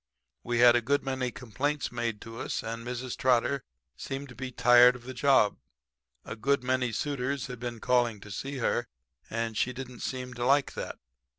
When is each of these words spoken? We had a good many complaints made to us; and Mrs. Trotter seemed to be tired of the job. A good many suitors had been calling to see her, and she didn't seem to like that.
We 0.41 0.57
had 0.57 0.75
a 0.75 0.81
good 0.81 1.03
many 1.03 1.29
complaints 1.29 1.91
made 1.91 2.21
to 2.21 2.39
us; 2.39 2.63
and 2.63 2.83
Mrs. 2.83 3.15
Trotter 3.15 3.63
seemed 3.95 4.29
to 4.29 4.35
be 4.35 4.51
tired 4.51 4.95
of 4.95 5.03
the 5.03 5.13
job. 5.13 5.57
A 6.25 6.35
good 6.35 6.63
many 6.63 6.91
suitors 6.91 7.45
had 7.45 7.59
been 7.59 7.79
calling 7.79 8.19
to 8.21 8.31
see 8.31 8.57
her, 8.57 8.87
and 9.29 9.55
she 9.55 9.73
didn't 9.73 9.99
seem 9.99 10.33
to 10.33 10.43
like 10.43 10.73
that. 10.73 10.97